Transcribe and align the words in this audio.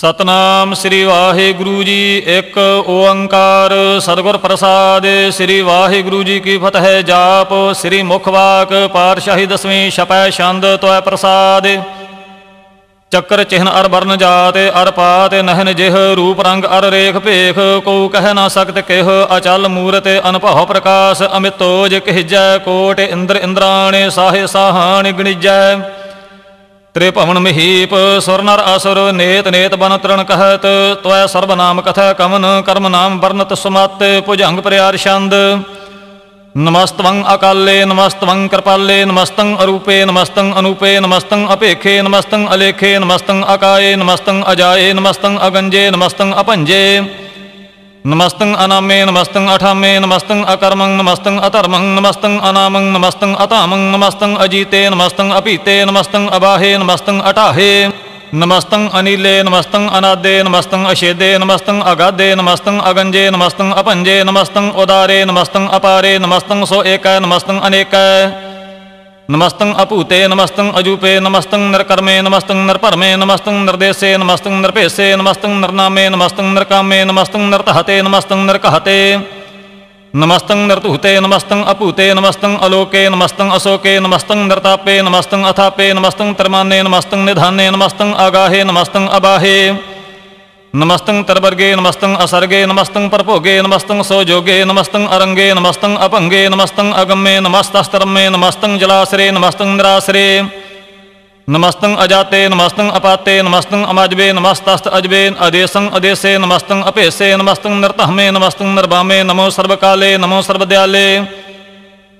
ਸਤਨਾਮ 0.00 0.74
ਸ੍ਰੀ 0.74 1.04
ਵਾਹਿਗੁਰੂ 1.04 1.82
ਜੀ, 1.82 2.18
ਇੱਕ 2.18 2.84
ਓੰਕਾਰ 2.86 3.72
ਸਤਿਗੁਰ 4.00 4.36
ਪ੍ਰਸਾਦ, 4.38 5.06
ਸ੍ਰੀ 5.30 5.60
ਵਾਹਿਗੁਰੂ 5.60 6.22
ਜੀ 6.22 6.40
ਕੀ 6.40 6.58
ਫਤਿਹ 6.58 7.02
ਜਾਪ, 7.02 7.48
ਸ੍ਰੀ 7.72 8.02
ਮੁਖ 8.02 8.28
ਵਾਕ 8.28 8.88
ਪਾਤਸ਼ਾਹੀ 8.92 9.46
ਦਸਵੀਂ 9.46 9.90
ਛਪੈ 9.90 10.30
ਛੰਦ 10.30 10.76
ਤੋਇ 10.76 11.00
ਪ੍ਰਸਾਦ। 11.00 11.68
ਚੱਕਰ 13.10 13.44
ਚਿਹਨ 13.44 13.70
ਅਰ 13.80 13.88
ਵਰਨ 13.88 14.18
ਜਾਤ, 14.18 14.58
ਅਰ 14.82 14.90
ਪਾਤ 14.90 15.34
ਨਹਨ 15.34 15.74
ਜਿਹ, 15.74 15.92
ਰੂਪ 16.16 16.40
ਰੰਗ 16.40 16.64
ਅਰ 16.64 16.84
ਰੇਖ 16.84 17.16
ਭੇਖ 17.16 17.58
ਕੋ 17.84 18.08
ਕਹਿ 18.08 18.34
ਨਾ 18.34 18.48
ਸਕਤ 18.48 18.78
ਕਿਹ, 18.78 19.04
ਅਚਲ 19.36 19.68
ਮੂਰਤ 19.68 20.08
ਅਨਭਉ 20.28 20.66
ਪ੍ਰਕਾਸ਼, 20.66 21.22
ਅਮਿਤੋਜ 21.36 21.94
ਕਹਿਜੈ 21.94 22.58
ਕੋਟ 22.58 23.00
ਇੰਦਰ 23.00 23.36
ਇੰਦਰਾਣੇ, 23.36 24.10
ਸਾਹੇ 24.10 24.46
ਸਾਹਾਣ 24.46 25.12
ਗਣਿਜੈ। 25.12 25.99
त्रिपवन 26.94 27.38
मिहीप 27.38 27.92
स्वर्णर 28.24 28.60
असुर 28.60 28.98
नेत 29.12 29.48
नेत 29.48 29.74
बन 29.74 29.96
तृण 29.96 30.22
कहत, 30.22 30.64
त्वय 31.02 31.26
सर्वनाम 31.28 31.80
कथ 31.80 31.98
कमन 32.18 32.46
कर्म 32.66 32.86
नाम 32.88 33.18
वर्णत 33.20 33.52
सुमात 33.54 34.02
पुजंग 34.26 34.58
प्रयार 34.58 34.96
छंद 34.96 35.34
नमस्तवं 36.54 37.22
अकाल्ये, 37.24 37.84
नमस्तवं 37.84 38.46
कृपाल्ये 38.48 39.04
नमस्तं 39.04 39.54
अरूपे 39.56 40.04
नमस्तं 40.04 40.50
अनूपे 40.52 40.92
नमस्तं 41.00 41.46
अपेखे 41.46 41.94
नमस्तं 42.02 42.46
अलेखे 42.46 42.90
नमस्तं 42.98 43.42
अकाये 43.46 43.94
नमस्तं 43.96 44.42
अजाये 44.42 44.92
नमस्तं 44.92 45.36
अगंजे 45.38 45.88
नमस्तं 45.90 46.32
अपंजे 46.32 46.82
नमस्तंग 48.06 48.56
अनामे, 48.56 49.04
नमस्तंग 49.04 49.48
अठामे, 49.48 49.98
नमस्तंग 49.98 50.44
अकर्मंग, 50.44 51.00
नमस्तंग 51.00 51.40
अतर्मं 51.40 51.82
नमस्तंग 51.96 52.40
अनामंग, 52.40 52.96
नमस्तंग 52.96 53.36
अतामंग, 53.36 53.94
नमस्तंग 53.94 54.36
अजीते, 54.36 54.88
नमस्तंग 54.88 55.32
अपीते, 55.32 55.84
नमस्तंग 55.84 56.28
अबाहे, 56.28 56.78
नमस्तंग 56.78 57.20
अटाहे, 57.20 57.72
नमस्तंग 58.34 58.90
अनिले, 58.90 59.42
नमस्तंग 59.42 59.90
अनादे, 59.90 60.42
नमस्तंग 60.42 60.86
अशेदे, 60.86 61.38
नमस्तंग 61.38 61.82
अगाधे 61.82 62.34
नमस्तंग 62.34 62.80
अगंजे, 62.80 63.30
नमस्तंग 63.30 63.72
अपंजे, 63.72 64.22
नमस्तंग 64.24 64.76
उदारे, 64.76 65.24
नमस्तंग 65.24 65.68
अपारे, 65.68 66.18
नमस्तंग 66.18 66.64
सो 66.64 66.82
एक 66.82 67.06
नमस्तंग 67.06 67.60
अनेक 67.60 67.94
नमस्तं 69.32 69.72
अपूते 69.78 70.16
नमस्तं 70.26 70.70
अजूपे 70.78 71.10
नमस्तं 71.20 71.62
नरकर्मे 71.72 72.14
नमस्तं 72.20 72.60
नरपरमे 72.66 73.10
नमस्तं 73.16 73.56
नरदेशे 73.66 74.10
नमस्तं 74.16 74.54
नरपेशे 74.62 75.06
नमस्तं 75.16 75.52
नरनामे 75.60 76.08
नमस्तं 76.08 76.46
नरकामे 76.54 76.98
नमस्तं 77.04 77.42
नरतहते 77.50 78.00
नमस्तं 78.02 78.40
नरकहते। 78.46 78.96
नमस्तं 80.14 80.66
नरतुहते 80.68 81.12
नमस्तं 81.20 81.62
अपूते 81.64 82.06
नमस्तं 82.14 82.56
अलोके 82.58 83.02
नमस्तं 83.08 83.50
अशोके 83.50 83.94
नमस्तं 84.00 84.38
नरतापे 84.48 85.00
नमस्तं 85.02 85.44
अथापे 85.50 85.92
नमस्तं 85.92 86.32
तरमाने 86.38 86.82
नमस्तं 86.82 87.24
निधाने 87.26 87.70
नमस्तं 87.70 88.12
आगाहे 88.26 88.64
नमस्तं 88.64 89.06
अबाहे। 89.18 89.56
नमस्तंग 90.74 91.24
तरबर्गे, 91.24 91.74
नमस्तंग 91.74 92.16
असर्गे, 92.16 92.66
नमस्तंग 92.66 93.10
परपोगे, 93.10 93.62
नमस्तंग 93.62 94.02
सौजोगे, 94.02 94.64
नमस्तंग 94.64 95.08
अरंगे, 95.08 95.54
नमस्तंग 95.54 95.96
अपंगे, 95.98 96.48
नमस्तंग 96.48 96.92
अगम्ये, 96.94 97.40
नमस्तस्तरम्ये, 97.40 98.28
नमस्तंग 98.30 98.78
जलाश्रे, 98.78 99.30
नमस्तंग 99.30 99.76
निराश्रे। 99.76 100.26
नमस्तंग 101.48 101.96
अजाते, 101.96 102.48
नमस्तंग 102.48 102.90
अपाते, 102.90 103.42
नमस्तंग 103.42 103.84
अमाजबे, 103.84 104.32
नमस्तस्त 104.32 104.86
अजबे 104.86 105.26
अदेशंग 105.40 105.90
अदेशे 105.90 106.38
नमस्तंग 106.38 106.84
अपेशे 106.84 107.36
नमस्तंग 107.36 107.84
नृतहमे 107.84 108.30
नमस्तंग 108.30 108.78
नरभामे 108.78 109.22
नमो 109.22 109.50
सर्वकाले, 109.50 110.16
नमो 110.18 110.42
सर्वदयाले। 110.42 111.06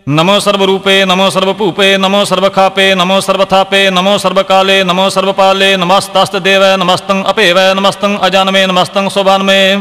नमो 0.09 0.41
सर्वरूपे, 0.41 1.05
नमो 1.05 1.31
सर्वपूपे, 1.31 1.97
नमो 1.99 2.25
सर्वखापे, 2.25 2.95
नमो 2.95 3.21
सर्वथापे, 3.21 3.91
नमो 3.91 4.19
सर्वकाले, 4.19 4.85
नमो 4.85 5.11
सर्वपाले, 5.11 5.77
नमस्तास्तदेव 5.77 6.65
नमस्तं 6.65 7.23
अपेव 7.23 7.59
नमस्तं 7.59 8.19
अजानमे 8.19 8.67
नमस्तं 8.67 9.09
शोभानमे 9.09 9.77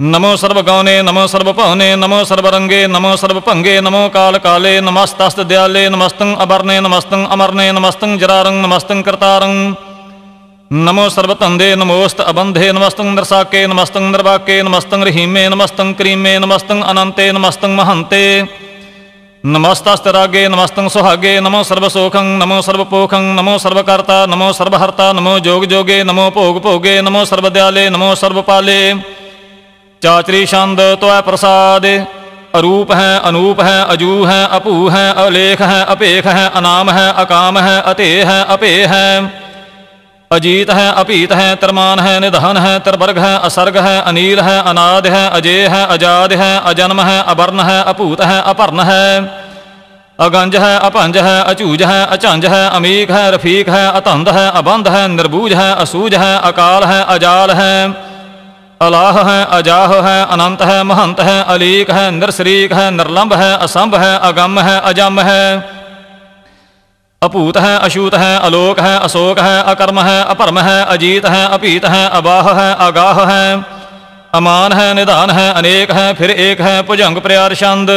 नमो 0.00 0.36
सर्वगौने 0.36 1.02
नमो 1.02 1.26
सर्वपवने 1.26 1.96
नमो 1.96 2.24
सर्वरंगे, 2.24 2.86
नमो 2.86 3.16
सर्वपंगे, 3.16 3.80
नमो 3.80 4.08
कालकाले, 4.08 4.80
नमस्तास्तदयाले 4.80 5.88
नमस्तं 5.88 6.34
अवर्णे 6.34 6.80
नमस्तं 6.80 7.24
अमर्णे 7.26 7.72
नमस्तं 7.72 8.18
जरारंग 8.18 8.64
नमस्तं 8.64 9.02
कर्तारं 9.02 9.74
नमो 10.72 11.08
सर्वतंदे, 11.08 11.74
नमोस्त 11.76 12.20
अबंधे, 12.20 12.72
नमस्तंग 12.72 13.16
दर्शाके 13.16 13.66
नमस्तंग 13.66 14.12
दर्वाके 14.12 14.62
नमस्तं 14.62 15.04
रहीमे 15.04 15.48
नमस्तं 15.48 15.92
क्रीमे 15.92 16.38
नमस्तं 16.38 16.80
अनंते 16.80 17.32
नमस्तं 17.32 17.76
महंते 17.76 18.67
ਸਰਬ 19.37 19.51
ਧੰਦੇ 19.51 19.59
ਨਮੋਸਤ 19.59 19.87
ਅਬੰਧੇ 20.07 20.47
ਨਮਸਤੰ 20.47 20.81
ਨਰਸਾਕੇ 20.81 20.81
ਨਮਸਤੰ 20.81 20.81
ਨਿਰਵਾਕੇ 20.81 20.81
ਨਮਸਤੰ 20.81 20.81
ਰਹੀਮੇ 20.81 20.81
ਨਮਸਤੰ 20.81 20.81
ਕਰੀਮੇ 20.81 20.81
ਨਮਸਤੰ 20.81 20.81
ਅਨੰਤੇ 20.81 20.83
ਨਮਸਤੰ 20.83 20.83
ਮਹੰਤੇ 20.83 20.83
ਨਮਸਤਸਤ 20.83 20.87
ਰਾਗੇ 20.87 20.87
ਨਮਸਤੰ 20.87 20.89
ਸੁਹਾਗੇ 20.89 21.39
ਨਮੋ 21.39 21.63
ਸਰਬ 21.63 21.87
ਸੋਖੰ 21.87 22.25
ਨਮੋ 22.37 22.61
ਸਰਬ 22.61 22.83
ਪੋਖੰ 22.83 23.23
ਨਮੋ 23.35 23.57
ਸਰਬ 23.57 23.81
ਕਰਤਾ 23.81 24.25
ਨਮੋ 24.25 24.51
ਸਰਬ 24.51 24.75
ਹਰਤਾ 24.75 25.11
ਨਮੋ 25.13 25.39
ਜੋਗ 25.39 25.63
ਜੋਗੇ 25.65 26.03
ਨਮੋ 26.03 26.29
ਭੋਗ 26.29 26.61
ਭੋਗੇ 26.61 27.01
ਨਮੋ 27.01 27.23
ਸਰਬ 27.25 27.49
ਦਿਆਲੇ 27.49 27.89
ਨਮੋ 27.89 28.13
ਸਰਬ 28.15 28.41
अजीत 40.30 40.70
है, 40.70 40.92
अपीत 40.92 41.32
है 41.32 41.56
तरमान 41.56 41.98
है, 41.98 42.20
निधन 42.20 42.56
है 42.56 42.78
तरवर्ग 42.78 43.18
है, 43.18 43.38
असर्ग 43.38 43.76
है, 43.76 44.00
अनिल 44.02 44.40
है, 44.40 44.62
अनाद 44.62 45.06
है, 45.06 45.30
अजय 45.30 45.66
है, 45.66 45.86
अजाद 45.86 46.32
है, 46.32 46.60
अजन्म 46.64 47.00
है, 47.00 47.22
अवर्ण 47.22 47.60
है, 47.60 47.82
अपूत 47.84 48.20
है, 48.20 48.42
अपर्ण 48.42 48.80
है। 48.80 49.04
अगंज 50.18 50.56
है, 50.56 50.78
अपंज 50.78 51.16
है, 51.16 51.44
अचूज 51.44 51.82
है, 51.82 52.06
अचंज 52.06 52.46
है 52.46 52.70
अमीक 52.70 53.10
है, 53.10 53.30
रफीक 53.30 53.68
है, 53.68 53.86
अतंध 53.92 54.28
है, 54.28 54.50
अबंध 54.50 54.88
है 54.88 55.08
निर्बूज 55.08 55.52
है, 55.52 55.74
असूज 55.74 56.14
है, 56.14 56.38
अकाल 56.42 56.84
है, 56.84 57.04
अजाल 57.04 57.50
है। 57.50 57.74
अलाह 58.80 59.22
है, 59.30 59.44
अजाह 59.52 59.94
है, 60.08 60.26
अनंत 60.26 60.62
है, 60.62 60.82
महंत 60.82 61.20
है, 61.20 61.42
अलीक 61.44 61.90
है 61.90 62.10
नृसरीक 62.10 62.72
है, 62.72 62.90
निर्लंब 62.90 63.32
है, 63.32 63.58
असंभ 63.58 63.94
है, 63.94 64.18
अगम 64.18 64.58
है, 64.60 64.80
अजम 64.80 65.20
है। 65.20 65.77
अपूत 67.22 67.56
है 67.56 67.70
अशूत 67.78 68.14
है 68.14 68.26
अलोक 68.38 68.80
है 68.80 68.90
अशोक 68.98 69.38
है 69.38 69.54
अकर्म 69.70 69.98
है 70.00 70.18
अपर्म 70.24 70.58
है 70.60 70.74
अजीत 70.86 71.24
है 71.26 71.40
अपीत 71.48 71.84
है 71.84 72.02
अबाह 72.10 72.50
है 72.54 72.66
अगाह 72.84 73.22
है 73.26 73.46
अमान 74.34 74.72
है 74.72 74.84
निदान 74.94 75.30
है 75.30 75.46
अनेक 75.52 75.90
है 75.90 76.04
फिर 76.14 76.30
एक 76.42 76.60
है 76.60 76.74
पुजंग 76.82 77.20
प्रयार 77.20 77.54
छंद 77.54 77.90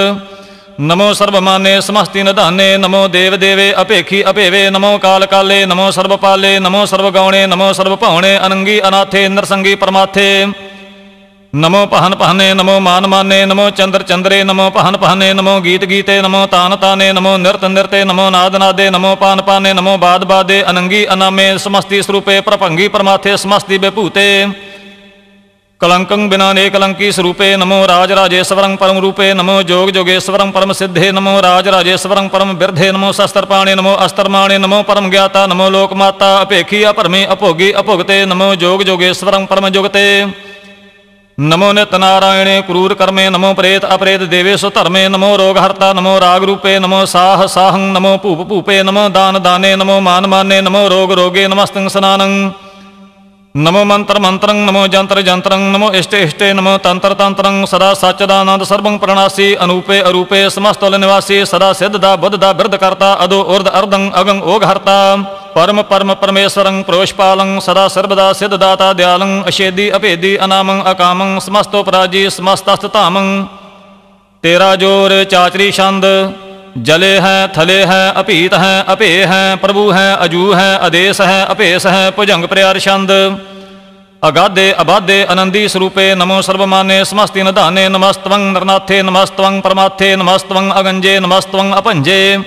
नमो 0.81 1.13
सर्वमाने 1.13 1.75
समस्ति 1.81 2.23
नदाने 2.23 2.67
नमो 2.77 3.07
देव 3.09 3.35
देवे 3.37 3.71
अपेखी 3.75 4.21
अपेवे, 4.23 4.69
नमो 4.69 4.97
काल 4.97 5.25
काले 5.25 5.65
नमो 5.65 5.91
सर्वपाले, 5.91 6.57
नमो 6.59 6.85
सर्वगौणे, 6.85 7.45
नमो 7.47 7.71
सर्वपौणे 7.73 8.35
अनंगी 8.39 8.79
अनाथे 8.81 9.27
नरसंगी 9.29 9.75
परमाथे। 9.75 10.29
नमो 11.53 11.85
पहन 11.85 12.13
पहने, 12.13 12.53
नमो 12.53 12.79
मान 12.79 13.05
माने, 13.05 13.45
नमो 13.45 13.69
चंद्र 13.69 14.01
चंद्रे, 14.01 14.43
नमो 14.43 14.69
पहन 14.69 14.95
पहने, 14.95 15.33
नमो 15.33 15.59
गीत 15.61 15.83
गीते, 15.83 16.21
नमो 16.21 16.45
तान 16.45 16.75
ताने, 16.75 17.11
नमो 17.13 17.37
नृत्य 17.37 17.67
नृत्य, 17.67 18.03
नमो 18.03 18.29
नाद 18.29 18.55
नादे, 18.55 18.89
नमो 18.89 19.15
पान 19.15 19.41
पाने, 19.41 19.73
नमो 19.73 19.97
बाद 19.97 20.23
बादे, 20.23 20.61
अनंगी 20.61 21.03
अनामे, 21.05 21.57
समस्ति 21.57 22.03
स्वरूपे, 22.03 22.39
प्रभंगी 22.41 22.87
परमाथे 22.87 23.37
समस्ति 23.37 23.77
बेपूते 23.77 24.27
कलंकं 25.81 26.29
बिना 26.29 26.53
ने 26.53 26.69
कलंकी 26.69 27.11
स्वरूपे, 27.11 27.55
नमो 27.57 27.85
राज 27.85 28.11
राजेश्वरं 28.11 28.75
परम 28.77 28.97
रूपे, 28.97 29.33
नमो 29.33 29.61
जोग 29.63 29.89
जोगेश्वरं 29.91 30.51
परम 30.51 30.71
सिद्धे, 30.73 31.11
नमो 31.11 31.39
राज 31.39 31.67
राजेश्वरं 31.67 32.27
परम 32.29 32.51
वृद्धे 32.51 32.91
नमो 32.91 33.11
शस्त्रपाणे 33.11 33.75
नमो 33.75 33.93
अस्तरमाणे 33.93 34.57
नमो 34.57 34.81
परम 34.83 35.09
ज्ञाता, 35.09 35.45
नमो 35.47 35.69
लोकमाता 35.69 36.35
अपेक्षी 36.37 36.83
अपरमे, 36.83 37.23
अपोगी, 37.25 37.71
अपोगते, 37.71 38.25
नमो 38.25 38.53
जोग 38.55 38.83
जोगेश्वरं 38.83 39.45
परम 39.45 39.69
जुगते। 39.69 40.05
नमो 41.41 41.71
नितनारायणे 41.71 42.61
क्रूरकर्मे 42.61 43.29
नमो 43.29 43.53
प्रेत 43.53 43.85
अप्रेत 43.85 44.21
देवेश 44.21 44.65
धर्मे 44.65 45.07
नमो 45.09 45.29
रोगहर्ता 45.35 45.93
नमो 45.93 46.19
रागरूपे 46.19 46.79
नमो 46.79 47.05
साह 47.05 47.45
साहं 47.45 47.79
नमो 47.93 48.17
पूप 48.17 48.47
पूपे 48.49 48.83
नमो 48.83 49.09
दान 49.09 49.39
दाने 49.39 49.75
नमो 49.75 49.99
मान 49.99 50.25
माने 50.25 50.61
नमो 50.61 50.87
रोग 50.87 51.11
रोगे 51.11 51.47
नमस्तं 51.47 51.89
स्नानं। 51.89 52.35
नमो 53.55 53.83
मंत्र 53.83 54.19
मंत्रं, 54.19 54.55
नमो 54.65 54.87
जंत्र 54.87 55.21
जंत्रं, 55.21 55.71
नमो 55.71 55.91
इष्टे 55.91 56.23
इष्टे, 56.23 56.53
नमो 56.53 56.77
तंत्र 56.77 57.13
तंत्रं, 57.13 57.65
सदा 57.65 57.93
सचदानंद 57.93 58.63
सर्वं 58.63 58.97
प्रणासी, 58.97 59.53
अनूपे 59.55 59.99
अरूपे 59.99 60.49
समस्तल 60.49 60.99
निवासी 60.99 61.45
सदा 61.45 61.73
सिद्धदा 61.73 62.15
बुद्धदा 62.15 62.51
वृद्धकर्ता 62.51 63.13
अदो 63.13 63.41
ऊर्ध 63.55 63.67
अर्धं 63.67 64.09
अगं 64.11 64.41
ओघहर्ता। 64.41 64.97
ਪਰਮ 65.55 65.81
ਪਰਮ 65.81 66.13
ਪਰਮੇਸ਼ਵਰੰ 66.13 66.83
ਪ੍ਰੋਸ਼ਪਾਲੰ 66.83 67.59
ਸਦਾ 67.59 67.87
ਸਰਬਦਾ 67.87 68.33
ਸਿਧਦਾਤਾ 68.33 68.91
ਦਿਆਲੰ, 68.93 69.43
ਅਸ਼ੇਦੀ 69.47 69.91
ਅਭੇਦੀ 69.95 70.37
ਅਨਾਮੰ, 70.45 70.91
ਅਕਾਮੰ 70.91 71.39
ਸਮਸਤੋਪਰਾਜੀ 71.39 72.29
ਸਮਸਤਸਤਧਾਮੰ 72.29 73.45
ਤੇਰਾ 74.43 74.75
ਜੋਰ 74.75 75.23
ਚਾਚਰੀ 75.23 75.71
ਛੰਦ, 75.71 76.05
ਜਲੇ 76.77 77.19
ਹੈ, 77.21 77.47
ਥਲੇ 77.47 77.85
ਹੈ, 77.85 78.13
ਅਭੀਤ 78.19 78.53
ਹੈ, 78.53 78.85
ਅਭੇ 78.93 79.25
ਹੈ, 79.25 79.55
ਪ੍ਰਭੂ 79.55 79.91
ਹੈ, 79.93 80.17
ਅਜੂ 80.25 80.53
ਹੈ, 80.55 80.79
ਅਦੇਸ 80.87 81.21
ਹੈ 81.21 81.47
ਅਭੇਸ 81.51 81.87
ਹੈ, 81.87 82.11
ਭੁਜੰਗ 82.11 82.45
ਪ੍ਰਿਆਰ 82.45 82.79
ਛੰਦ। 82.79 83.11
ਅਗਾਦੇ 84.27 84.73
ਅਬਾਦੇ 84.81 85.25
ਅਨੰਦੀ 85.33 85.67
ਸਰੂਪੇ, 85.67 86.13
ਨਮੋ 86.15 86.41
ਸਰਬਮਾਨੇ 86.41 87.03
ਸਮਸਤਿ 87.03 87.43
ਨਧਾਨੇ, 87.43 87.87
ਨਮਸਤਵੰ 87.89 88.51
ਨਰਨਾਥੇ, 88.51 89.01
ਨਮਸਤਵੰ 89.01 89.61
ਪਰਮਾਥੇ, 89.61 90.15
ਨਮਸਤਵੰ 90.15 90.79
ਅਗੰਜੇ, 90.79 91.19
ਨਮਸਤਵੰ 91.19 91.77
ਅਪੰਜੇ। 91.79 92.37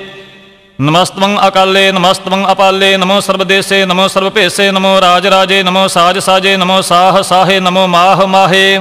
नमस्तवं 0.80 1.36
अकाले 1.36 1.92
नमस्तवं 1.92 2.44
अपाले, 2.44 2.96
नमो 2.96 3.20
सर्वदेशे, 3.20 3.86
नमो 3.86 4.08
सर्वपेशे, 4.08 4.72
नमो 4.72 4.98
राजराजे, 4.98 5.62
नमो 5.62 5.88
साज 5.88 6.18
साजे 6.18 6.56
नमो 6.56 6.82
साह 6.82 7.22
साहे 7.22 7.60
नमो 7.60 7.86
माह 7.86 8.26
माहे 8.26 8.78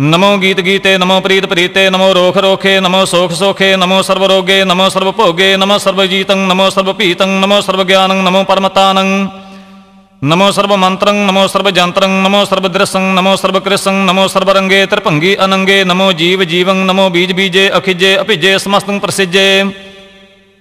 नमो 0.00 0.38
गीत 0.38 0.60
गीते 0.60 0.98
नमो 0.98 1.20
प्रीत 1.20 1.46
प्रीते 1.46 1.90
नमो 1.90 2.12
रोख 2.12 2.36
रोखे 2.36 2.80
नमो 2.80 3.04
सोख 3.06 3.32
सोखे 3.32 3.76
नमो 3.76 4.02
सर्वरोगे, 4.02 4.64
नमो 4.64 4.90
सर्वभोगे 4.90 5.56
नमो 5.56 5.78
सर्वजीतं, 5.78 6.48
नमो 6.48 6.70
सर्वपीतं, 6.70 7.40
नमो 7.40 7.60
सर्वज्ञानं, 7.60 8.24
नमो 8.24 8.44
परमतानं। 8.44 9.28
नमो 10.24 10.52
सर्वमन्त्रं, 10.52 11.26
नमो 11.26 11.48
सर्वजन्त्रं, 11.48 12.22
नमो 12.22 12.44
सर्वदृशं 12.44 13.14
नमो 13.14 13.36
सर्वकृशं 13.36 14.06
नमो 14.06 14.28
सर्वरंगे 14.28 14.86
त्रिपंगी 14.86 15.34
अनंगे 15.34 15.84
नमो 15.84 16.12
जीव 16.12 16.44
जीवं 16.44 16.86
नमो 16.86 17.10
बीज 17.10 17.32
बीजे 17.32 17.68
अखिजे, 17.68 18.14
अपिजे, 18.16 18.58
समस्तं 18.58 18.98
प्रसिजे 18.98 19.87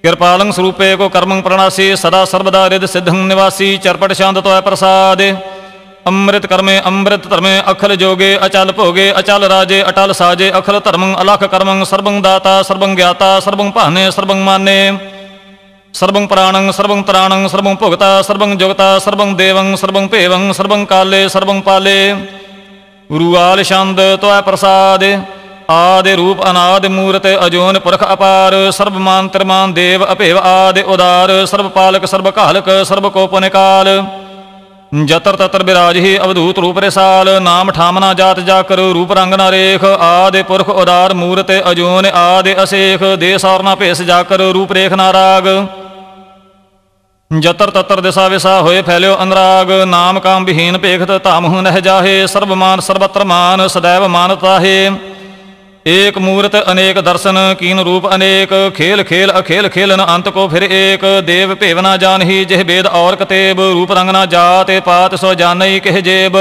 कृपालं 0.08 0.52
स्वरूपे 0.52 0.96
को 0.96 1.10
कर्मं 1.10 1.42
प्रणासी, 1.42 1.96
सदा 1.96 2.26
सर्वदा 2.26 2.64
हृद 2.66 2.86
सिद्धं 2.86 3.18
निवासी, 3.28 3.78
चरपट 3.78 4.14
शांत 4.14 4.38
तो 4.38 4.62
प्रसादे। 4.62 5.30
अमृत 6.08 6.46
कर्मे 6.46 6.78
अमृत 6.80 7.28
धर्मे, 7.28 7.58
अखल 7.62 7.96
जोगे 7.96 8.36
अचल 8.36 8.70
भोगे, 8.72 9.10
अचल 9.10 9.46
राजे 9.46 9.82
अटल 9.82 10.12
साजे, 10.12 10.50
अखल 10.50 10.80
धर्मं 10.80 11.14
अलख 11.14 11.44
कर्मं, 11.44 11.84
सर्वं 11.84 12.22
दाता, 12.22 12.62
सर्वं 12.62 12.96
ज्ञाता, 12.96 13.40
सर्वं 13.40 13.72
पाहने, 13.72 14.12
सर्वं 14.12 14.44
माने। 14.46 14.80
सर्वं 15.94 16.28
प्राणं, 16.28 16.72
सर्वं 16.72 17.02
त्राणं, 17.04 17.48
सर्वं 17.48 17.76
भोगता, 17.76 18.22
सर्वं 18.22 18.58
जोगता, 18.58 19.00
सर्वं 19.00 19.36
देवं, 19.36 19.76
सर्वं 19.76 20.08
पेवं, 20.08 20.54
सर्वं 20.54 20.86
काले, 20.86 21.30
सर्वं 21.30 21.62
पाले। 21.62 22.00
गुरुआल 23.12 23.64
शांत 23.64 24.00
तो 24.00 24.42
प्रसाद। 24.42 25.04
आदि 25.70 26.14
रूप 26.16 26.42
अनादि 26.44 26.90
मूर्त 26.90 27.26
अजोन 27.28 27.78
पुरख 27.80 28.04
अपार 28.06 28.54
सर्वमान 28.74 29.28
त्रिमान 29.30 29.74
देव 29.76 30.04
अपेव 30.06 30.38
आदि 30.42 30.82
उदार 30.90 31.34
सर्वपालक 31.48 32.06
सर्वकालक 32.08 32.70
सर्वकोपनिकाल 32.88 33.90
जतर 35.06 35.36
ततर 35.38 35.64
विराज 35.64 35.98
ही 36.00 36.16
अवधूत 36.18 36.60
रूप 36.60 36.78
रेसाल 36.80 37.30
नाम 37.42 37.72
ठामना 37.72 38.12
जात 38.16 38.40
जाकर 38.48 38.80
रूप 38.92 39.12
रंग 39.14 39.34
न 39.34 39.48
रेख 39.52 39.84
आदि 40.04 40.44
पुरख 40.46 40.70
उदार 40.76 41.14
मूर्त 41.16 41.52
अजोन 41.66 42.06
आदि 42.18 42.54
असेख 42.60 43.04
देश 43.20 43.46
और 43.48 43.64
न 43.64 43.76
पेश 43.80 44.02
जाकर 44.08 44.46
रूप 44.54 44.72
रेख 44.74 44.94
नाराग 44.98 45.52
जतर 47.32 47.70
ततर 47.72 48.02
दिशा 48.02 48.28
विशा 48.30 48.58
होए 48.60 48.82
फैल्यो 48.84 49.14
अनुराग 49.22 49.72
नाम 49.90 50.20
काम 50.22 50.46
विहीन 50.46 50.78
पेखत 50.80 51.12
तामहु 51.24 51.62
नह 51.64 51.80
जाहे 51.84 52.16
सर्वमान 52.30 52.80
सर्वत्र 52.84 53.24
मान 53.28 53.68
सदैव 53.70 54.08
मानता 54.10 54.58
है 55.88 55.94
एक 55.98 56.18
मूर्त 56.20 56.56
अनेक 56.56 56.98
दर्शन 57.02 57.38
कीन 57.60 57.80
रूप 57.82 58.06
अनेक 58.08 58.54
खेल 58.76 59.04
खेल 59.04 59.30
अखेल 59.34 59.68
खेलन 59.70 60.00
अंत 60.06 60.28
को 60.30 60.48
फिर 60.48 60.64
एक 60.64 61.04
देव 61.26 61.54
पेवना 61.56 61.96
जान 61.98 62.22
ही 62.24 62.40
जह 62.46 62.64
वेद 62.64 62.88
और 62.94 63.16
कतेब 63.16 63.60
रूप 63.62 63.92
रंगना 63.92 64.24
जाते 64.28 64.80
पात 64.88 65.16
सो 65.18 65.34
जान 65.36 65.64
कह 65.86 66.00
जेब 66.02 66.36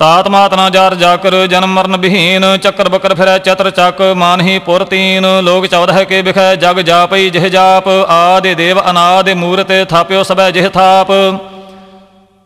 तात 0.00 0.28
मात 0.28 0.54
ना 0.54 0.68
जार 0.70 0.94
जाकर 0.96 1.34
जन्म 1.46 1.72
मरण 1.74 1.96
विहीन 2.00 2.44
चक्र 2.64 2.88
बकर 2.88 3.14
फिर 3.14 3.30
चत्र 3.46 3.70
चक 3.78 4.02
मान 4.16 4.40
ही 4.40 4.58
पुर 4.66 4.84
तीन 4.90 5.26
लोग 5.44 5.66
चौदह 5.68 6.02
के 6.04 6.22
बिख 6.22 6.38
जग 6.60 6.80
जापई 6.86 7.30
जह 7.30 7.48
जाप 7.50 7.88
आदि 8.14 8.54
देव 8.56 8.80
अनादि 8.84 9.34
मूर्त 9.36 9.72
थाप्यो 9.92 10.22
सब 10.24 10.48
जह 10.54 10.68
थाप 10.76 11.12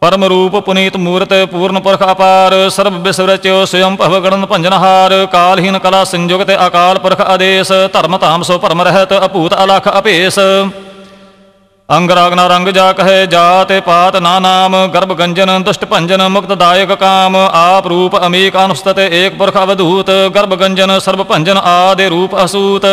परम 0.05 0.25
रूप 0.27 0.57
पुनीत 0.65 0.97
मूर्त 0.99 1.31
पूर्ण 1.51 1.81
पुरख 1.81 2.03
अपार, 2.05 2.55
सर्व 2.71 2.97
विसृच्यो 3.01 3.55
स्वयं 3.67 3.95
पवगणन 3.97 4.45
पंजनहार, 4.45 5.13
कालहीन 5.33 5.79
कला 5.79 6.03
संयुगत 6.07 6.51
अकाल 6.51 6.99
पुरख 6.99 7.21
आदेश 7.29 7.71
धर्म 7.95 8.17
ताम 8.19 8.43
परम 8.61 8.83
रहत 8.85 9.13
अपूत 9.21 9.53
अलख 9.59 9.89
अपेश। 9.91 10.39
अंगरागना 11.89 12.47
रंग 12.47 12.69
जा 12.73 12.91
कहे 12.95 13.17
जात 13.29 13.73
पात 13.83 14.17
ना 14.23 14.39
नाम 14.41 14.77
गर्भ 14.93 15.17
गंजन 15.17 15.51
दुष्ट 15.65 15.85
पंजन 15.87 16.23
मुक्त 16.33 16.53
काम, 17.01 17.37
आप 17.59 17.87
रूप 17.87 18.17
अमेक 18.23 18.57
अनुस्तत 18.59 18.99
एक 19.01 19.39
पुरख 19.39 19.57
अवधूत, 19.59 20.11
गर्भ 20.35 20.55
गंजन 20.61 20.99
सर्व 21.01 21.25
पंजन 21.25 21.69
आदि 21.69 22.09
रूप 22.11 22.35
असूत। 22.41 22.87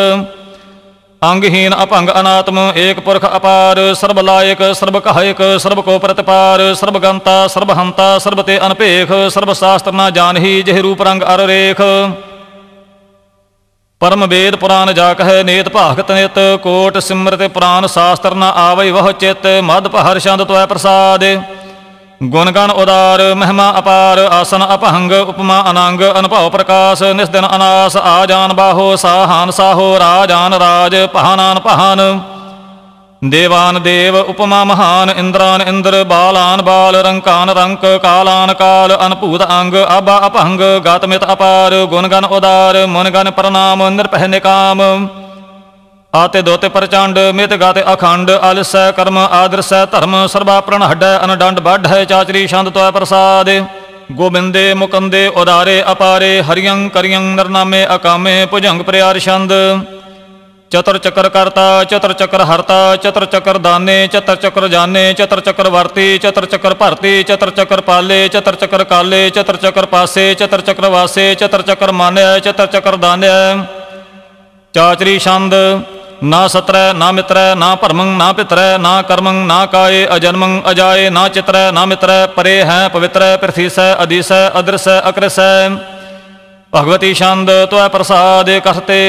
अंगहीन 1.22 1.72
अपंग 1.74 2.08
अनात्म 2.10 2.62
एक 2.78 3.00
पुरख 3.04 3.24
अपार 3.26 3.78
सर्वलायक 3.94 4.62
सर्व 4.74 4.98
कहयक 5.00 5.42
सर्व 5.64 5.80
को 5.82 5.98
प्रतिपार 6.00 6.62
सर्वगंता 6.74 7.34
सर्वहंता 7.48 8.06
सर्वते 8.18 8.56
अनपेख 8.62 9.12
सर्वशास्त्र 9.34 9.92
न 9.92 10.08
जान 10.12 10.36
ही 10.38 10.52
जह 10.64 10.80
रूप 10.80 11.02
रंग 11.08 11.22
अर 11.28 11.44
रेख 11.48 11.82
परम 14.00 14.24
वेद 14.26 14.56
पुराण 14.58 14.92
जा 14.94 15.08
कह 15.14 15.30
नेत 15.44 15.68
भागत 15.72 16.10
नेत 16.12 16.42
कोट 16.62 16.98
सिमृत 17.02 17.48
पुराण 17.54 17.86
शास्त्र 17.92 18.34
न 18.34 18.50
आवय 18.62 18.90
वह 18.92 19.10
चित 19.18 19.46
मद 19.64 19.90
पहर्षंद 19.92 20.46
त्वय 22.22 22.30
प्रसाद 22.30 22.30
गुणगण 22.30 22.70
उदार 22.82 23.34
महिमा 23.34 23.68
अपार 23.68 24.18
आसन 24.18 24.62
अपहंग 24.62 25.12
उपमा 25.28 25.58
अनांग 25.58 26.02
अनुभव 26.02 26.48
प्रकाश 26.48 27.02
निस्दिन 27.02 27.44
अनास 27.44 27.96
आजान 27.96 28.52
बाहो 28.52 28.96
साहान 28.96 29.50
साहो 29.50 29.96
राजान 29.98 30.54
राज 30.54 30.94
पहानान 31.14 31.58
पहान 31.58 32.00
देवान 33.22 33.78
देव 33.82 34.18
उपमा 34.20 34.64
महान 34.64 35.10
इंद्रान 35.10 35.62
इंद्र 35.62 36.02
बालान 36.04 36.60
बाल 36.60 36.96
रंकान 36.96 37.50
रंक 37.50 37.84
कालान 37.84 38.52
काल 38.52 38.90
अनपूत 38.90 39.42
अंग 39.42 39.74
अबा 39.74 40.16
अपहंग 40.16 40.60
गातमित 40.84 41.24
अपार 41.24 41.74
गुणगण 41.90 42.24
उदार 42.24 42.86
मुनगण 42.86 43.30
प्रणाम 43.30 43.82
निरपह 43.92 44.26
निकाम 46.14 46.20
आते 46.20 46.42
दोते 46.42 46.68
प्रचंड 46.68 47.18
मित 47.34 47.52
गाते 47.54 47.80
अखंड 47.82 48.30
आलस्य 48.42 48.92
कर्म 48.96 49.18
आदर्श 49.18 49.70
धर्म 49.92 50.14
सर्वाप्रण 50.26 50.82
हड 50.82 51.04
अनडंड 51.04 51.60
बढ़ 51.60 51.86
चाचरी 52.04 52.46
शांत 52.48 52.68
तो 52.68 52.90
प्रसाद 52.92 53.48
गोबिंदे 54.12 54.64
मुकंदे 54.74 55.26
उदारे 55.36 55.80
अपारे 55.86 56.30
हरियं 56.42 56.88
करियं 56.90 57.24
नरनामे 57.36 57.82
अकामे 57.88 58.34
भुजंग 58.46 58.80
प्रयार 58.84 59.18
छंद 59.20 59.52
चतर 60.70 60.98
चक्र 60.98 61.28
करता 61.28 61.66
चतर 61.84 62.12
चक्र 62.20 62.40
हरता 62.50 62.78
चतर 63.04 63.24
चक्र 63.32 63.58
दाने 63.60 63.96
चतर 64.12 64.36
चक्र 64.44 64.68
जाने 64.68 65.04
चतर 65.14 65.40
चक्र 65.48 65.68
वर्ती 65.70 66.06
चतर 66.18 66.44
चक्र 66.52 66.74
भरती 66.80 67.14
चतर 67.24 67.50
चक्र 67.56 67.80
पाले 67.88 68.20
चतर 68.28 68.54
चक्र 68.62 68.84
काले 68.92 69.22
चतर 69.30 69.56
चक्र 69.64 69.84
पासे 69.92 70.26
चतर 70.34 70.60
चक्र 70.68 70.92
वासे 70.94 71.34
चतर 71.36 71.62
चक्र 71.70 71.92
मान्य 71.94 72.28
चतर 72.46 72.66
चक्र 72.74 72.96
दान्य 72.98 73.32
चाचरी 74.74 75.18
छंद 75.20 75.54
ना 76.22 76.46
सत्र 76.48 76.76
ना 76.96 77.10
मित्र 77.12 77.38
ना 77.56 77.74
परमं, 77.74 78.16
ना 78.16 78.30
पितर 78.32 78.58
ना 78.78 78.90
कर्मं, 79.02 79.38
ना 79.46 79.64
काय, 79.66 80.04
अजन्मं, 80.06 80.60
अजाय, 80.62 81.08
ना 81.10 81.26
चित्र 81.28 81.70
ना 81.72 81.84
मित्र 81.86 82.26
परे 82.36 82.54
हैं 82.62 82.88
पवित्र 82.90 83.36
पृथ्वी 83.36 83.68
से 83.70 83.90
अदिश 83.94 84.30
अदृश 84.32 84.86
अकृश 84.88 85.38
भगवती 86.72 87.12
छंद 87.14 87.50
तो 87.70 87.88
प्रसाद 87.88 88.50
कहते 88.64 89.00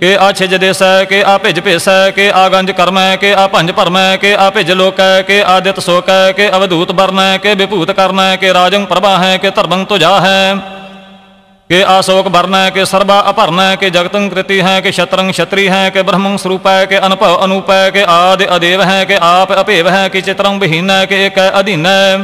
के 0.00 0.14
आ 0.16 0.30
छिज 0.32 0.54
देस 0.54 0.78
के 1.10 1.22
आ 1.22 1.36
भिज 1.36 1.58
भेस 1.58 1.84
के 2.16 2.30
आ 2.30 2.46
गंज 2.48 2.70
कर्म, 2.70 2.98
के 3.16 3.32
आ 3.34 3.46
भंज 3.46 3.70
भरम 3.70 3.96
के 4.16 4.34
आ 4.34 4.48
भिज 4.50 4.70
लोक, 4.70 4.96
के 5.26 5.40
आदित 5.42 5.80
शोक, 5.80 6.06
के 6.36 6.48
अवधूत 6.48 6.90
वर्ण, 6.90 7.36
के 7.36 7.54
विभूत 7.54 7.90
कर्ण, 7.90 8.36
के 8.36 8.52
राजंग 8.52 8.86
प्रभा 8.86 9.16
है, 9.18 9.38
के 9.38 9.50
धर्मंग 9.50 9.86
तुझा 9.86 10.18
है। 10.18 10.77
के 11.70 11.82
आशोक 11.84 12.26
वर्ण 12.26 12.54
है 12.54 12.70
के 12.70 12.84
सर्वा 12.86 13.18
अपर्ण 13.30 13.60
है 13.60 13.76
के 13.76 13.88
जगतं 13.90 14.28
कृति 14.28 14.58
है 14.60 14.80
के 14.82 14.92
शत्रंग 14.92 15.30
क्षत्रि 15.32 15.66
है 15.68 15.90
के 15.90 16.02
ब्रह्मं 16.02 16.36
स्वरूप 16.36 16.66
है 16.68 16.86
के 16.86 16.96
अनुपव 17.08 17.34
अनूप 17.36 17.70
है 17.70 17.90
के 17.90 18.02
आदि 18.10 18.44
अदेव 18.54 18.82
है 18.82 19.04
के 19.04 19.16
आप 19.24 19.52
अपेव 19.54 19.88
है 19.88 20.08
कि 20.08 20.22
चित्रं 20.22 20.58
विहीन 20.58 20.90
है 20.90 21.04
के 21.06 21.24
एक 21.26 21.38
अधीन 21.38 21.86
है 21.86 22.16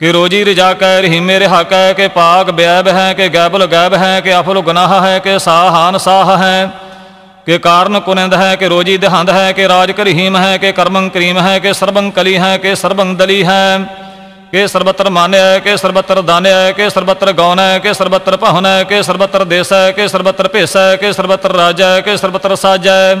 कि 0.00 0.10
रोजी 0.10 0.42
रिजा 0.44 0.72
कै 0.74 1.00
रही 1.00 1.20
मेरे 1.22 1.46
हक 1.46 1.72
है 1.72 1.94
के 1.94 2.08
पाग 2.12 2.50
बैब 2.54 2.88
है 2.90 3.08
के 3.14 3.28
गैबुल 3.30 3.64
गैब 3.72 3.94
है 3.96 4.20
के 4.20 4.30
अफुल 4.34 4.60
गुनाह 4.62 4.94
है 5.00 5.18
के 5.20 5.38
साहान 5.40 5.98
साह 6.00 6.36
है 6.36 6.66
के 7.46 7.58
कारण 7.60 7.98
कुनिंद 8.02 8.34
है 8.34 8.54
के 8.56 8.68
रोजी 8.68 8.98
देहंद 8.98 9.30
है 9.30 9.52
के 9.52 9.66
राज 9.66 9.90
करीम 9.96 10.36
है 10.36 10.56
के 10.58 10.72
कर्मं 10.74 11.08
क्रीम 11.08 11.38
है 11.40 11.58
के 11.60 11.74
सर्वं 11.74 12.10
कली 12.10 12.34
है 12.38 12.56
के 12.58 12.76
सर्वं 12.76 13.16
दली 13.16 13.42
है 13.42 13.64
के 14.54 14.66
सर्वत्र 14.68 15.10
मान्य 15.10 15.38
है 15.40 15.60
के 15.60 15.76
सर्वत्र 15.78 16.22
दान्य 16.22 16.50
है 16.54 16.72
के 16.72 16.88
सर्वत्र 16.90 17.32
गौन 17.32 17.58
है 17.58 17.78
के 17.80 17.94
सर्वत्र 17.94 18.36
पहुन 18.36 18.66
है 18.66 18.84
के 18.84 19.02
सर्वत्र 19.02 19.44
देश 19.44 19.72
है 19.72 19.92
के 19.92 20.06
सर्वत्र 20.08 20.48
पेश 20.48 20.76
है 20.76 20.96
के 20.96 21.12
सर्वत्र 21.12 21.56
राज 21.56 21.82
है 21.82 22.02
के 22.02 22.16
सर्वत्र 22.18 22.56
साज 22.56 22.86
है 22.88 23.14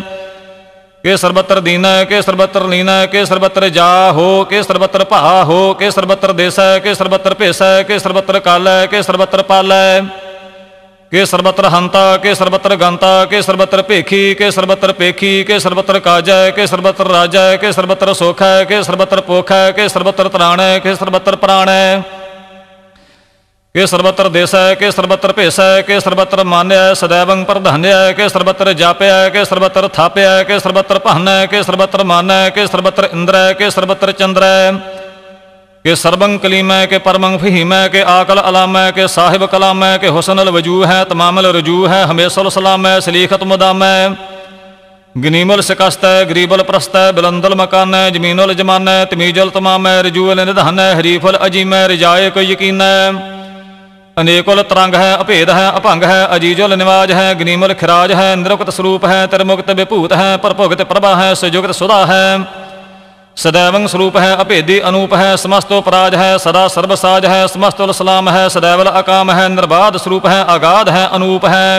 के 1.04 1.16
सर्वत्र 1.16 1.60
दीन 1.60 1.84
है 1.84 2.04
के 2.04 2.20
सर्वत्र 2.22 2.68
लीन 2.68 2.88
है 2.88 3.06
के 3.06 3.24
सर्वत्र 3.26 3.68
जा 3.70 3.88
हो 4.10 4.28
के 4.50 4.62
सर्वत्र 4.62 5.04
पहा 5.04 5.40
हो 5.42 5.62
के 5.80 5.90
सर्वत्र 5.90 6.32
देश 6.34 6.58
है 6.58 6.78
के 6.80 6.94
सर्वत्र 6.94 7.34
पेश 7.34 7.62
है 7.62 7.82
के 7.84 7.98
सर्वत्र 7.98 8.38
काल 8.46 8.68
है 8.68 8.86
के 8.86 9.02
सर्वत्र 9.02 9.42
पाल 9.50 9.72
है 9.72 10.23
के 11.14 11.24
सर्वत्र 11.26 11.66
हंता 11.72 12.04
के 12.22 12.34
सर्वत्र 12.34 12.76
गंता 12.76 13.12
के 13.32 13.42
सर्वत्र 13.42 13.82
पेखी 13.88 14.22
के 14.34 14.50
सर्वत्र 14.52 14.92
पेखी 15.00 15.32
के 15.44 15.58
सर्वत्र 15.60 15.98
काजय 16.06 16.50
के 16.56 16.66
सर्वत्र 16.66 17.06
राजय 17.10 17.56
के 17.62 17.72
सर्वत्र 17.72 18.14
सोख 18.14 18.42
है 18.42 18.64
के 18.64 18.82
सर्वत्र 18.84 19.20
पोख 19.28 19.52
है 19.52 19.72
के 19.72 19.88
सर्वत्र 19.88 20.28
त्राण 20.28 20.60
है 20.60 20.80
के 20.80 20.94
सर्वत्र 20.96 21.36
प्राण 21.44 21.68
है 21.68 22.00
के 23.74 23.86
सर्वत्र 23.86 24.28
देशय 24.28 24.74
के 24.80 24.90
सर्वत्र 24.92 25.32
पेशय 25.32 25.82
के 25.86 26.00
सर्वत्र 26.00 26.44
मान्य 26.46 26.76
सदैवं 26.94 27.44
प्रधान्य 27.44 27.92
के 28.16 28.28
सर्वत्र 28.28 28.72
जाप्य 28.82 29.08
के 29.34 29.44
सर्वत्र 29.44 29.88
थाप्य 29.98 30.26
के 30.48 30.58
सर्वत्र 30.60 30.98
पहन 31.06 31.26
के 31.50 31.62
सर्वत्र 31.62 32.04
मान 32.04 32.28
के 32.54 32.66
सर्वत्र 32.66 33.08
इंद्र 33.14 33.52
के 33.58 33.70
सर्वत्र 33.70 34.12
चंद्र 34.20 34.52
के 35.84 35.94
सर्वं 35.94 36.36
कलीमय 36.38 36.86
के 36.86 36.98
परमं 36.98 37.36
फहीमय 37.38 37.88
के 37.88 38.02
आकल 38.10 38.38
अलामय 38.40 38.90
के 38.92 39.06
साहिब 39.08 39.44
कलामय 39.46 39.96
के 39.98 40.08
हुसनल 40.08 40.48
वज़ू 40.48 40.76
है 40.82 41.04
तमामल 41.04 41.46
रजू 41.56 41.84
है 41.86 41.98
हमेशल 42.04 42.48
सलामय 42.50 43.00
सलीखत 43.00 43.42
मुदामय 43.42 44.08
गनीमल 45.14 45.60
शिकस्त 45.60 46.06
गरीबल 46.30 46.62
प्रस्त 46.62 46.96
बिलंदल 47.16 47.54
मकान 47.54 47.92
जमीनल 48.14 48.54
जमान 48.54 48.88
तमीजल 49.10 49.50
तमाम 49.50 49.88
रजूल 50.08 50.40
निधन 50.42 50.80
हरीफल 50.94 51.40
अजीम 51.42 51.74
रिजाए 51.92 52.30
को 52.30 52.40
यकीन 52.44 52.82
अनेकुल 54.16 54.62
तरंग 54.64 54.94
है 54.96 55.14
अभेद 55.18 55.50
है 55.52 55.70
अभंग 55.74 56.04
है 56.06 56.20
अजीजुल 56.32 56.78
निवाज 56.78 57.12
है 57.12 57.28
गनीमल 57.36 57.72
खिराज 57.76 58.12
है 58.14 58.28
निरुक्त 58.38 58.70
स्वरूप 58.72 59.06
है 59.06 59.22
तिरमुक्त 59.28 59.70
विभूत 59.78 60.12
है 60.16 60.36
परभुगत 60.40 60.88
प्रभा 60.88 61.16
है 61.16 61.34
सुजुगत 61.36 61.76
सुधा 61.76 62.04
है 62.06 62.26
सदैवं 63.36 63.86
स्वरूप 63.86 64.16
है 64.16 64.34
अभेदी 64.36 64.78
अनूप 64.88 65.14
है 65.14 65.36
समस्तो 65.36 65.80
पराज 65.80 66.14
है 66.14 66.38
सदा 66.38 66.66
सर्वसाज 66.68 67.24
है 67.26 67.46
समस्तुल 67.48 67.92
सलाम 67.92 68.28
है 68.28 68.48
सदैवल 68.50 68.86
अकाम 68.92 69.30
है 69.30 69.48
निर्बाध 69.48 69.96
स्वरूप 69.96 70.26
है 70.26 70.44
अगाध 70.48 70.88
है 70.88 71.06
अनूप। 71.10 71.46
है 71.46 71.70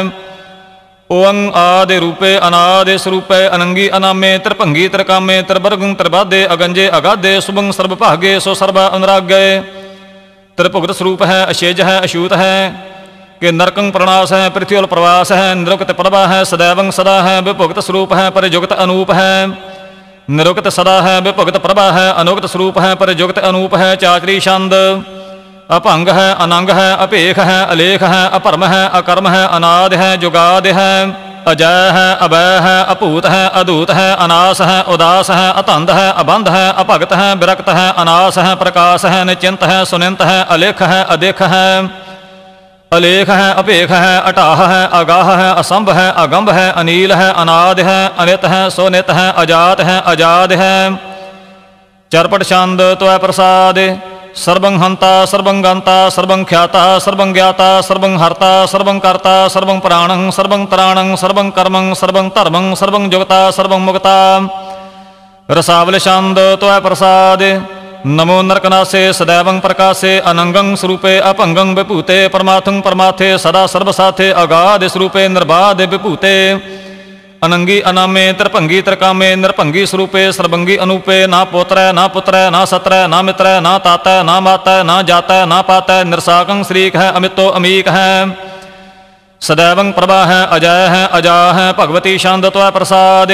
ओं 1.09 1.38
आदि 1.53 1.97
रूपे 2.00 2.33
अनादि 2.41 2.97
स्वरूपे 2.97 3.39
अनंगी 3.50 3.88
अनामे 3.95 4.38
त्रिभंगी 4.39 4.88
त्रिकामे 4.88 5.41
त्रिवर्गुं 5.43 5.93
त्रिबादे 5.93 6.43
अगंजे 6.50 6.88
अगाधे 6.93 7.33
शुभंग 7.41 7.74
सर्वभागे 7.74 8.39
सो 8.39 8.55
सर्व 8.55 8.79
अनुराग्य। 8.81 9.39
त्रिभुगत 10.57 10.91
स्वरूप 10.91 11.24
है 11.24 11.45
अशेज 11.45 11.81
है 11.81 12.00
अशूत। 12.01 12.33
है 12.33 12.57
कि 13.41 13.51
नरकंग 13.51 13.91
प्रणास 13.91 14.31
है 14.33 14.50
पृथ्वी 14.50 14.81
प्रवास 14.88 15.31
है 15.31 15.47
निरुक्त 15.55 15.91
प्रभा 15.93 16.25
है 16.27 16.43
सदैवं 16.45 16.91
सदा 16.91 17.15
है 17.21 17.39
विभुगत 17.41 17.79
स्वरूप 17.79 18.13
है 18.13 18.29
परिजुगत 18.31 18.74
अनूप। 18.79 19.12
है 19.12 19.33
निरुक्त 20.27 20.67
सदा 20.70 20.94
है 21.01 21.20
विभुगत 21.22 21.58
प्रभा 21.60 21.84
है 21.91 22.05
अनुगत 22.15 22.46
स्वरूप 22.48 22.77
है 22.79 22.94
परिजुगत 22.96 23.39
अनूप 23.41 23.74
है 23.75 23.89
चाचरी 23.96 24.39
छंद 24.39 24.74
अपंग 25.72 26.10
है 26.12 26.25
अनंग 26.38 26.70
है 26.72 26.88
अपेख 26.98 27.39
है 27.41 27.60
अलेख 27.65 28.03
है 28.05 28.24
अपरम 28.32 28.63
है 28.65 28.82
अकर्म 28.91 29.27
है 29.27 29.46
अनाद 29.50 29.94
है 29.96 30.10
जुगाद 30.17 30.67
है 30.74 30.94
अजय 31.48 31.91
है 31.91 32.08
अभय 32.22 32.48
है 32.62 32.75
अपूत 32.86 33.25
है 33.27 33.44
अदूत 33.55 33.91
है 33.91 34.08
अनास 34.17 34.62
है 34.63 34.82
उदास 34.94 35.29
है 35.32 35.51
अतंद 35.53 35.89
है 35.91 36.08
अबंध 36.15 36.50
है 36.50 36.63
अपगत 36.75 37.13
है 37.13 37.27
विरक्त 37.36 37.70
है 37.72 37.86
अनास 37.98 38.38
है 38.39 38.55
प्रकाश 38.55 39.05
है 39.08 39.24
निचिंत 39.25 39.63
है 39.65 39.77
सुनिंत 39.86 40.22
है 40.24 40.39
अलेख 40.51 40.82
है 40.86 41.03
अदेख 41.12 41.41
है 41.50 41.67
अलेख 42.92 43.30
है 43.30 43.54
अपेख 43.54 43.92
है 43.92 44.15
अटाह 44.22 44.60
है 44.68 44.82
अगाह 44.94 45.30
है 45.36 45.48
असंभ 45.56 45.89
है 45.89 46.06
अगंभ 46.13 46.50
है 46.50 46.65
अनील 46.74 47.13
है 47.13 47.32
अनाद 47.34 47.80
है 47.80 47.98
अनित 48.18 48.46
है 48.46 48.60
सोनित 48.70 49.10
है 49.12 49.25
अजात 49.34 49.82
है 49.82 49.96
अजाद। 50.06 50.54
है 50.54 50.75
चरपट 52.12 52.44
छंद 52.44 52.82
तो 53.00 53.18
प्रसाद, 53.18 53.80
सर्वं 54.36 54.77
हंता 54.77 55.13
सर्वं 55.25 55.63
गांता 55.63 55.98
सर्वं 56.10 56.44
ख्याता, 56.44 56.84
सर्वं 57.00 57.34
ज्ञाता, 57.34 57.70
सर्वं 57.82 58.18
सर्वं 58.68 59.00
कर्ता, 59.00 59.36
सर्वं 59.48 59.80
प्राणं, 59.80 60.30
सर्वं 60.32 60.65
तराणं, 60.65 61.15
सर्वं 61.15 61.50
कर्मं, 61.51 61.94
सर्वं 61.94 62.30
धर्मं, 62.30 62.74
सर्वं 62.75 63.10
जुगता, 63.10 63.39
सर्वं 63.51 63.82
मुक्ता। 63.82 64.18
रसावल 65.51 65.98
शांद 66.00 66.38
त्वय 66.60 66.80
प्रसाद 66.80 67.42
नमो 68.07 68.41
नरकनासे 68.41 69.00
सदैवं 69.13 69.59
प्रकाशे 69.59 70.12
अनंगं 70.21 70.67
स्वरूपे 70.75 71.13
अपंगं 71.19 71.74
विभूते 71.75 72.17
परमाथुं 72.27 72.74
परमाथे 72.81 73.29
सदा 73.38 73.65
सर्वसाथे 73.67 74.29
अगाध 74.41 74.83
स्वरूपे 74.88 75.27
निर्बाध 75.27 75.81
विभूते। 75.91 76.35
अनंगी 77.43 77.79
अनामे 77.81 78.25
त्रिभंगी 78.33 78.81
त्रिकामे 78.81 79.35
नृभंगी 79.35 79.85
स्वरूपे 79.85 80.31
सर्वंगी 80.31 80.75
अनूपे 80.77 81.17
ना 81.27 81.43
पोत्र, 81.45 81.91
ना 81.93 82.07
पुत्र, 82.07 82.50
ना 82.51 82.63
सत्र, 82.65 83.07
ना 83.07 83.21
मित्र, 83.21 83.59
ना 83.62 83.77
तात, 83.79 84.07
ना 84.25 84.39
मात, 84.39 84.69
ना 84.85 85.01
जात, 85.01 85.31
ना 85.47 85.62
पात 85.63 85.91
निरसाकं 86.05 86.63
श्रीक 86.63 86.95
है 86.95 87.12
अमितो 87.12 87.47
अमीक 87.57 87.89
है 87.89 88.13
सदैवं 89.41 89.91
प्रभा 89.91 90.24
है 90.25 90.41
अजय 90.51 90.88
है 90.89 91.07
अजा 91.13 91.39
है 91.53 91.71
भगवती 91.74 92.17
शांतत्व 92.19 92.69
प्रसाद। 92.71 93.31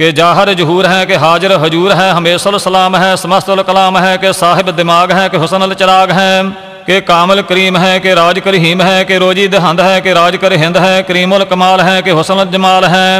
के 0.00 0.10
जाहर 0.12 0.52
जहूर 0.54 0.86
है 0.86 1.04
के 1.06 1.14
हाजिर 1.14 1.52
हजूर 1.52 1.92
है, 1.92 2.10
हमेशल 2.12 2.56
सलाम 2.58 2.96
है, 2.96 3.16
समस्तुल 3.16 3.62
कलाम 3.62 3.98
है, 3.98 4.16
के 4.18 4.32
साहिब 4.32 4.70
दिमाग 4.70 5.10
है, 5.12 5.28
के 5.28 5.36
हुसनल 5.36 5.74
चिराग 5.74 6.10
है, 6.10 6.44
के 6.86 7.00
कामल 7.00 7.42
करीम 7.42 7.76
है, 7.76 7.98
के 8.00 8.14
राज 8.14 8.38
कर 8.38 8.54
हीम 8.54 8.82
है, 8.82 9.04
के 9.04 9.18
रोजी 9.18 9.46
दहंद 9.48 9.80
है, 9.80 10.00
के 10.00 10.12
राज 10.12 10.36
कर 10.36 10.52
हिंद 10.52 10.76
है, 10.76 11.02
करीमुल 11.02 11.44
कमाल 11.44 11.80
है, 11.80 12.00
के 12.02 12.10
हुसन 12.10 12.50
जमाल 12.50 12.84
है, 12.84 13.10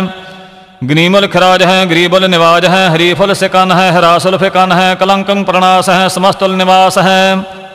गनीमल 0.84 1.26
खराज 1.26 1.62
है, 1.62 1.76
गरीबल 1.87 2.25
निवाज 2.30 2.64
है, 2.64 2.88
हरीफल 2.88 3.34
सिकन 3.34 3.72
है, 3.72 3.92
हरासल 3.92 4.37
फिकन 4.37 4.72
है 4.72 4.94
कलंकं 4.94 5.44
प्रणास 5.44 5.88
है, 5.88 6.08
समस्तुल 6.08 6.54
निवास 6.54 6.99
है, 6.99 7.20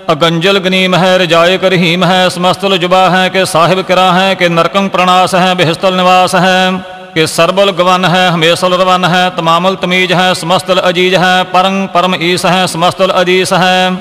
अगंजल 0.09 0.57
गनीम 0.59 0.95
है, 0.95 1.17
रिजाय 1.17 1.57
कर 1.57 1.73
हीम 1.75 2.03
है, 2.03 2.29
समस्तुल 2.31 2.77
जुबा 2.77 3.05
है, 3.09 3.29
के 3.29 3.45
साहिब 3.45 3.85
किरा 3.85 4.11
है, 4.11 4.35
के 4.35 4.49
नरकं 4.49 4.89
प्रणास 4.89 5.35
है, 5.35 5.55
बेहस्तुल 5.55 5.93
निवास 5.93 6.35
है। 6.35 6.94
के 7.15 7.27
सरबल 7.27 7.69
गवन 7.69 8.05
है 8.05 8.29
हमेशल 8.29 8.73
रवन 8.73 9.05
है, 9.05 9.29
तमामुल 9.29 9.75
तमीज 9.75 10.11
है, 10.11 10.35
समस्तुल 10.35 10.77
अज़ीज़ 10.77 11.15
है 11.15 11.43
परंग 11.43 11.87
परम 11.87 12.15
ईस 12.21 12.45
है, 12.45 12.67
समस्तुल 12.67 13.09
अदीस 13.09 13.53
है। 13.53 13.95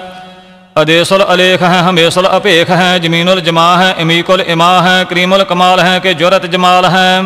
अदेशुल 0.77 1.21
अलेख 1.21 1.63
है, 1.63 1.81
हमेशुल 1.81 2.25
अपेख 2.25 2.71
है, 2.71 3.01
जमीनुल 3.01 3.41
जमा 3.41 3.77
है, 3.77 3.97
इमीकुल 3.99 4.41
इमा 4.41 4.81
है, 4.81 5.05
क्रीमुल 5.05 5.43
कमाल 5.43 5.81
है, 5.81 6.01
कि 6.01 6.15
ज्वरत 6.15 6.47
जमाल 6.47 6.85
है। 6.85 7.23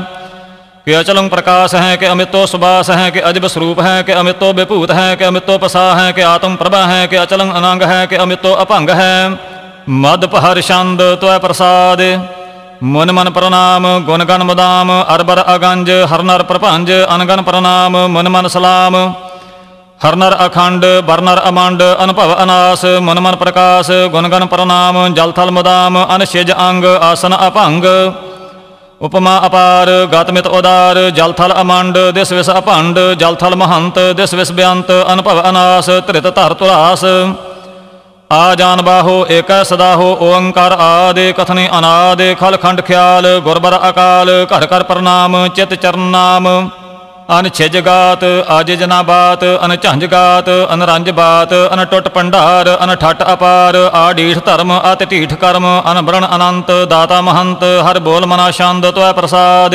कि 0.87 0.93
अचलंग 0.93 1.31
प्रकाश 1.31 1.75
है, 1.75 1.97
कि 1.97 2.07
अमितो 2.07 2.47
सुबास 2.47 2.91
है, 2.91 3.11
कि 3.11 3.21
अजब 3.21 3.47
स्वरूप 3.47 3.81
है, 3.81 4.03
कि 4.03 4.13
अमितो 4.13 4.53
विभूत 4.53 4.91
है, 4.91 5.17
कि 5.17 5.25
अमितो 5.25 5.59
पसा 5.59 5.95
है, 5.95 6.13
कि 6.13 6.21
आत्म 6.21 6.57
प्रभा 6.57 6.85
है, 6.87 7.07
कि 7.09 7.17
अचलंग 7.17 7.51
अनंग 7.51 7.83
है, 7.83 8.07
कि 8.07 8.17
अमितो 8.17 8.53
अपंग 8.53 8.91
है। 8.91 9.39
मद 9.91 10.29
पहर 10.33 10.61
छंद 10.61 11.01
त्व 11.01 11.39
प्रसाद 11.39 12.01
मुन 12.83 13.11
मन 13.11 13.29
प्रणाम 13.29 13.87
गुणगण 14.07 14.43
मुदाम 14.43 14.91
अरबर 14.93 15.39
अगंज 15.45 15.89
हरनर 16.11 16.43
प्रपंज 16.43 16.91
अनगन 16.91 17.41
प्रणाम 17.43 17.97
मुन 18.15 18.27
मन 18.29 18.47
सलाम 18.49 18.97
हरनर 20.01 20.33
अखंड 20.39 20.85
बरनर 21.09 21.39
अमंड 21.41 21.83
अनुभव 21.83 22.33
अनास 22.35 22.85
मन 23.03 23.19
मन 23.19 23.35
प्रकाश 23.35 23.91
गुणगण 24.13 24.47
प्रणाम 24.47 24.99
जलथल 25.15 25.51
मुदाम 25.51 25.99
अनशिज 25.99 26.51
अंग 26.59 26.87
आसन 27.03 27.33
अपंग 27.41 27.87
उपमा 29.01 29.35
अपार 29.41 29.91
गातमित 30.13 30.47
उदार 30.53 31.03
जलथल 31.17 31.53
अमंड 31.57 31.99
दिस 32.15 32.33
विष 32.33 32.49
अपंड 32.53 32.99
जलथल 33.21 33.55
महंत 33.57 33.99
दिस 34.17 34.35
विष 34.35 34.51
व्यंत 34.53 34.91
अनुभव 34.91 35.41
अनास 35.43 35.91
त्रित 36.07 36.27
तर 36.37 36.53
तुलास 36.55 37.05
आ 37.05 37.11
जान 37.11 37.17
बाहो 37.17 37.17
एक 37.19 37.27
सदा 37.27 37.48
ਆ 38.31 38.55
ਜਾਨ 38.55 38.81
ਬਾਹੋ, 38.83 39.27
ਏਕੈ 39.31 39.63
ਸਦਾ 39.65 39.95
ਹੋ 39.97 40.17
ਓੰਕਾਰ 40.23 40.73
ਆਦੇ 40.73 41.33
ਕਥਨੇ 41.33 41.69
ਅਨਾਦੇ, 41.79 42.35
ਖਲ 42.35 42.57
ਖੰਡ 42.57 42.81
ਖਿਆਲ, 42.81 43.39
ਗੁਰਬਰ 43.41 43.79
ਅਕਾਲ, 43.89 44.31
ਘਰ 44.47 44.67
ਘਰ 44.67 44.83
ਪ੍ਰਣਾਮ, 44.83 45.47
ਚਿਤ 45.49 45.75
ਚਰਨ 45.75 46.01
ਨਾਮ। 46.11 46.49
ਅਨ 47.39 47.49
ਛਿਜਗਾਤ 47.49 48.25
ਅਜ 48.59 48.73
ਜਨਾਬਾਤ 48.73 49.45
ਅਨ 49.65 49.77
ਝੰਜਗਾਤ 49.77 50.49
ਅਨ 50.75 50.83
ਰੰਜਬਾਤ 50.83 51.53
ਅਨ 51.75 51.85
ਟੁੱਟ 51.85 52.09
ਪੰਡਾਰ 52.09 52.69
ਅਨ 52.85 52.95
ਠੱਟ 52.97 53.23
ਅਪਾਰ। 53.33 53.77
ਆਡੀਠ 53.95 54.39
ਧਰਮ, 54.39 54.73
ਅਤ 54.93 55.03
ਢੀਠ 55.11 55.35
ਕਰਮ, 55.35 55.67
ਅਨ 55.91 56.01
ਬ੍ਰਣ 56.03 56.27
ਅਨੰਤ, 56.35 56.71
ਦਾਤਾ 56.91 57.21
ਮਹੰਤ, 57.21 57.65
ਹਰ 57.89 57.99
ਬੋਲ 57.99 58.27
ਮਨਾ 58.27 58.51
ਸ਼ੰਦ 58.51 58.91
ਤੋਇ 58.91 59.13
ਪ੍ਰਸਾਦ। 59.13 59.75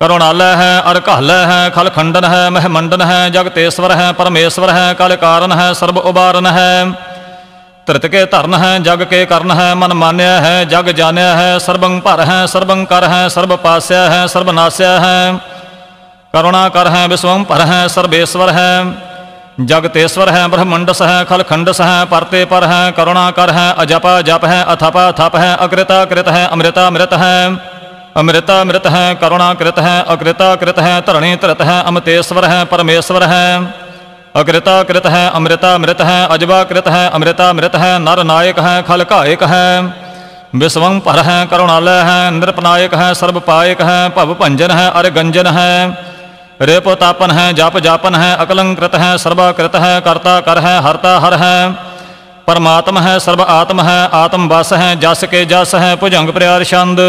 ਕਰੁਣਾਲੈ 0.00 0.54
ਹੈ, 0.56 0.82
ਅਰ 0.90 1.00
ਘਾਲੈ 1.08 1.44
ਹੈ, 1.46 1.68
ਖਲ 1.70 1.88
ਖੰਡਨ 1.90 2.24
ਹੈ 2.24 2.48
ਮਹਿਮੰਡਨ 2.50 3.02
ਹੈ, 3.02 3.28
ਜਗਤੇਸ਼ਵਰ 3.28 3.92
ਹੈ, 3.92 4.10
ਪਰਮੇਸ਼ਵਰ 4.12 4.70
ਹੈ, 4.70 4.92
ਕਲ 4.92 5.16
ਕਾਰਨ 5.16 5.52
ਹੈ, 5.52 5.72
ਸਰਬ 5.72 5.98
ਉਬਾਰਨ 5.98 6.46
ਹੈ। 6.46 6.84
ਤ੍ਰਿਤ 7.87 8.05
ਕੇ 8.05 8.25
ਧਰਨ 8.25 8.53
ਹੈ 8.53 8.77
ਜਗ 8.79 9.03
ਕੇ 9.03 9.25
ਕਰਨ 9.25 9.51
ਹੈ 9.51 9.73
ਮਨ 9.75 9.93
ਮਾਨਿਆ 9.93 10.39
ਹੈ 10.41 10.63
ਜਗ 10.65 10.89
ਜਾਣਿਆ 10.91 11.35
ਹੈ 11.35 11.57
ਸਰਬੰ 11.59 11.99
ਭਰ 11.99 12.21
ਹੈ 12.25 12.45
ਸਰਬੰ 12.45 12.85
ਕਰ 12.85 13.07
ਹੈ 13.09 13.27
ਸਰਬ 13.27 13.55
ਪਾਸਿਆ 13.55 14.09
ਹੈ 14.09 14.25
ਸਰਬ 14.27 14.51
ਨਾਸਿਆ 14.51 14.99
ਹੈ 14.99 15.39
करुणा 16.33 16.67
कर 16.69 16.87
है 16.87 17.07
विश्वम 17.07 17.43
पर 17.43 17.61
है 17.63 17.77
सर्वेश्वर 17.89 18.49
है 18.49 18.67
जगतेश्वर 19.65 20.29
है 20.29 20.43
ब्रह्मंडस 20.47 21.01
है 21.01 21.17
खल 21.25 21.41
खंडस 21.43 21.81
है 21.81 21.97
परते 22.05 22.43
पर 22.45 22.65
है 22.65 22.79
करुणा 22.91 23.23
कर 23.31 23.49
है 23.49 23.65
अजप 23.75 24.07
जप 24.25 24.45
है 24.45 24.61
अथप 24.65 24.99
थप 25.17 25.35
है 25.35 25.49
अकृता 25.57 25.97
कृत 26.05 26.29
है 26.29 26.45
अमृता 26.47 26.89
मृत 26.89 27.13
है 27.15 27.35
अमृता 28.15 28.63
मृत 28.63 28.87
है 28.89 29.03
करुणा 29.17 29.53
कृत 29.55 29.79
है 29.81 29.93
अकृता 30.09 30.49
कृत 30.55 30.79
है 30.79 30.95
तरणी 31.01 31.35
तृत 31.37 31.61
है 31.63 31.77
अमतेश्वर 31.83 32.47
है 32.47 32.63
परमेश्वर 32.67 33.27
है 33.31 33.45
अकृता 34.36 34.82
कृत 34.82 35.06
है, 35.06 35.30
अमृता 35.30 35.78
मृत 35.78 36.00
है, 36.00 36.28
अजवा 36.28 36.64
कृत 36.64 36.88
है, 36.88 37.10
अमृता 37.10 37.52
मृत 37.52 37.74
है, 37.74 37.98
नर 37.98 38.24
नायक 38.24 38.58
है, 38.58 38.82
खल 38.82 39.02
का 39.02 39.24
एक 39.24 39.42
है। 39.42 39.94
विश्वं 40.54 41.00
पर 41.00 41.18
है, 41.18 41.46
करुणालय 41.46 42.00
है, 42.00 42.30
नृपनायक 42.30 42.94
है, 42.94 43.14
सर्वपायक 43.14 43.80
है, 43.82 44.08
भव 44.08 44.34
भंजन 44.34 44.70
है, 44.70 44.90
अरगंजन 44.90 45.46
है। 45.46 45.98
रेपोतापन 46.62 47.30
है, 47.30 47.54
जाप 47.54 47.78
जापन 47.78 48.14
है, 48.14 48.36
अकलंकृत 48.36 48.94
है, 48.94 49.18
सर्वाकृत 49.18 49.76
है, 49.76 50.00
कर्ता 50.00 50.40
कर 50.40 50.58
है, 50.58 50.82
हर्ता 50.82 51.18
हर 51.18 51.34
है। 51.34 51.72
परमात्म 52.46 52.98
है, 52.98 53.18
सर्व 53.20 53.42
आत्म 53.42 53.80
है, 53.80 54.10
आत्मवास 54.12 54.72
है, 54.72 55.00
जस 55.00 55.24
के 55.24 55.44
जस 55.44 55.74
है, 55.74 55.96
भुजंग 55.96 56.28
प्रयार 56.28 56.64
छंद। 56.64 57.00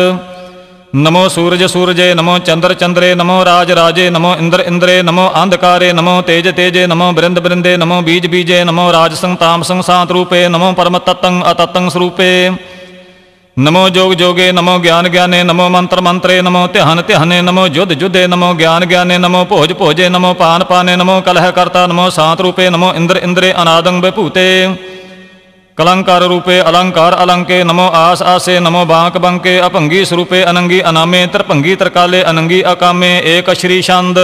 नमो 0.95 1.29
सूरज 1.29 1.63
सूरजे, 1.63 2.13
नमो 2.13 2.37
चंद्र 2.39 2.73
चंद्रे, 2.73 3.15
नमो 3.15 3.43
राज 3.43 3.71
राजे, 3.71 4.09
नमो 4.09 4.35
इंद्र 4.35 4.61
इंद्रे, 4.61 5.01
नमो 5.01 5.27
अंधकारे, 5.27 5.93
नमो 5.93 6.21
तेज 6.21 6.47
तेजे, 6.47 6.87
नमो 6.87 7.11
बृंद 7.11 7.39
बृंदे 7.39 7.77
नमो 7.77 8.01
बीज 8.01 8.25
बीजे, 8.25 8.63
नमो 8.63 8.91
राजसं 8.91 9.35
तामसं 9.35 9.81
सांत 9.81 10.11
रूपे, 10.11 10.47
नमो 10.47 10.71
परम 10.73 10.97
तत्तंग 10.97 11.43
अतत्तंग 11.43 11.89
स्वरूपे। 11.89 12.49
नमो 13.59 13.89
जोग 13.89 14.13
जोगे, 14.13 14.51
नमो 14.51 14.79
ज्ञान 14.79 15.09
ज्ञाने, 15.09 15.43
नमो 15.43 15.69
मंत्र 15.69 16.01
मंत्रे, 16.01 16.41
नमो 16.41 16.67
त्यहन 16.67 17.01
त्यहने 17.01 17.41
नमो 17.41 17.67
युद्ध 17.67 18.01
युद्धे 18.01 18.27
नमो 18.27 18.53
ज्ञान 18.53 18.85
ज्ञाने, 18.85 19.17
नमो 19.17 19.43
भोज 19.43 19.71
भोजे, 19.71 20.09
नमो 20.09 20.33
पान 20.33 20.63
पाने, 20.63 20.95
नमो 20.95 21.21
कलहकर्ता 21.21 21.87
नमो 21.87 22.09
सांत 22.09 22.41
रूपे, 22.41 22.69
नमो 22.69 22.93
इंद्र 22.93 23.17
इंद्रे 23.17 23.51
अनादंग 23.51 24.01
बेपूते 24.01 24.47
कलंकार 25.77 26.23
रूपे 26.23 26.57
अलंकार 26.61 27.13
अलंके 27.15 27.57
नमो 27.63 27.83
आस 27.95 28.21
आसे 28.27 28.59
नमो 28.59 28.79
बांक 28.85 29.17
बंके 29.23 29.57
अपंगी 29.65 29.99
स्वरूपे 30.05 30.41
अनंगी 30.43 30.79
अनामे 30.91 31.19
त्रपंगी 31.33 31.75
त्रकाले 31.75 32.21
अनंगी 32.31 32.61
अकामे 32.71 33.11
एक 33.33 33.51
श्री 33.55 33.77
छंद 33.81 34.17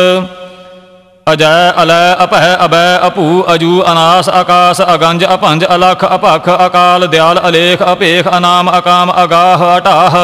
अजय 1.28 1.70
अलय 1.78 2.08
अपह 2.20 2.48
अभय 2.56 2.90
अपू 3.04 3.28
अजू 3.50 3.78
अनास 3.92 4.30
आकाश 4.40 4.82
अगंज 4.88 5.24
अपंज 5.30 5.64
अलख 5.70 6.04
अपख 6.10 6.50
अकाल 6.58 7.08
दयाल 7.10 7.44
अलेख 7.44 7.82
अपेख 7.88 8.34
अनाम 8.34 8.74
अकाम 8.74 9.16
अगाह 9.20 9.70
अटाह। 9.70 10.20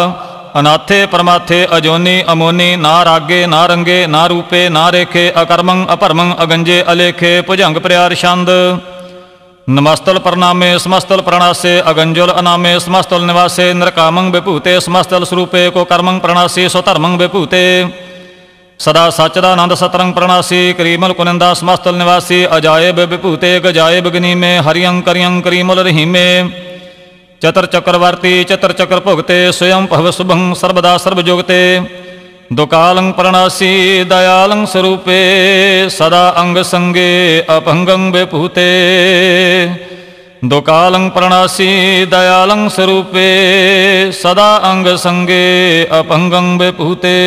अनाथे 0.59 1.05
परमाथे 1.07 1.63
अजोनी 1.74 2.19
अमोनी 2.29 2.69
नारागे 2.83 3.45
नारंगे 3.48 3.98
नारूपे 4.13 4.67
नारेखे 4.75 5.29
अकर्मं 5.38 5.86
अपरमं 5.95 6.38
अगंजे 6.39 6.77
अलेखे 6.89 7.33
पुजंग 7.43 7.77
प्रयार 7.81 8.15
छंद 8.15 8.50
नमस्तल 9.69 10.17
प्रणामे, 10.17 10.79
समस्तल 10.79 11.19
प्रणासे, 11.19 11.79
अगंजोल 11.79 12.29
अनामे, 12.29 12.79
समस्तल 12.79 13.23
निवासे 13.23 13.73
नृकामं 13.73 14.31
विपूते 14.31 14.79
समस्तल 14.81 15.23
स्वरूपे 15.23 15.69
को 15.69 15.83
कर्मं 15.83 16.19
प्रणासी, 16.19 16.69
स्वतर्मं 16.69 17.17
विपूते 17.17 17.61
सदा 18.79 19.09
सचदानंद 19.09 19.73
सतरंग 19.73 20.13
प्रणासी, 20.13 20.73
करीमल 20.73 21.11
कुनंदा, 21.11 21.53
समस्तल 21.53 21.95
निवासी, 21.95 22.43
अजायब 22.43 22.99
विपूते 22.99 23.59
गजायब 23.59 24.07
अग्नि 24.07 24.35
में 24.35 24.59
हरियं 24.59 25.01
करियं 25.01 25.41
करीमल 25.41 25.79
रही 25.79 26.05
में 26.05 26.51
चतर 27.43 27.65
चक्रवर्ती 27.65 28.43
चतर 28.43 28.71
चक्र 28.71 28.99
भुगते 28.99 29.51
स्वयं 29.51 29.85
भव 29.85 30.11
शुभं, 30.11 30.53
सर्वदा 30.53 30.97
सर्वजोगते। 30.97 31.59
सर्व 31.79 32.08
दुकालं 32.51 33.12
प्रणासी 33.12 34.03
दयालं 34.03 34.65
स्वरूपे, 34.65 35.20
सदा 35.89 36.29
अंग 36.29 36.58
संगे 36.58 37.39
अपहंगं 37.50 38.12
विपूते 38.12 38.65
दुकालं 40.44 41.10
प्रणासी 41.10 41.70
दयालं 42.06 42.68
स्वरूपे, 42.70 43.27
सदा 44.12 44.56
अंग 44.56 44.86
अंगसंगे 44.86 45.86
अपहंगं 45.86 46.58
विपूते 46.58 47.18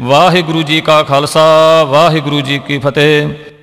वाहिगुरु 0.00 0.62
जी 0.62 0.80
का 0.80 1.02
खालसा 1.02 1.48
वाहिगुरु 1.82 2.40
जी 2.40 2.58
की 2.58 2.78
फतेह। 2.78 3.53